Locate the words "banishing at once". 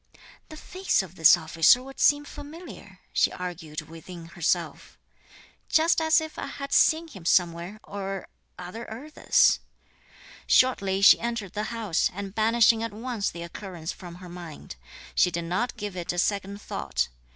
12.33-13.29